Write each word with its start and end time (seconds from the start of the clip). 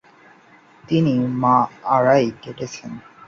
তিনি 0.83 1.13
মা’আরায় 1.41 2.29
কেটেছেন। 2.41 2.91